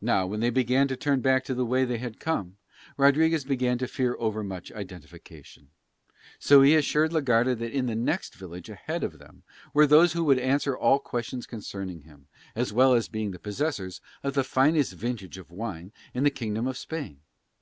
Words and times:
Now 0.00 0.26
when 0.26 0.40
they 0.40 0.48
began 0.48 0.88
to 0.88 0.96
turn 0.96 1.20
back 1.20 1.46
by 1.46 1.52
the 1.52 1.66
way 1.66 1.84
they 1.84 1.98
had 1.98 2.18
come 2.18 2.56
Rodriguez 2.96 3.44
began 3.44 3.76
to 3.76 3.86
fear 3.86 4.16
overmuch 4.18 4.72
identification, 4.72 5.68
so 6.38 6.62
he 6.62 6.74
assured 6.74 7.12
la 7.12 7.20
Garda 7.20 7.54
that 7.56 7.70
in 7.70 7.84
the 7.84 7.94
next 7.94 8.34
village 8.34 8.70
ahead 8.70 9.04
of 9.04 9.18
them 9.18 9.42
were 9.74 9.86
those 9.86 10.14
who 10.14 10.24
would 10.24 10.38
answer 10.38 10.74
all 10.74 10.98
questions 10.98 11.44
concerning 11.44 12.00
him, 12.00 12.28
as 12.54 12.72
well 12.72 12.94
as 12.94 13.08
being 13.08 13.32
the 13.32 13.38
possessors 13.38 14.00
of 14.22 14.32
the 14.32 14.42
finest 14.42 14.94
vintage 14.94 15.36
of 15.36 15.50
wine 15.50 15.92
in 16.14 16.24
the 16.24 16.30
kingdom 16.30 16.66
of 16.66 16.78
Spain. 16.78 17.20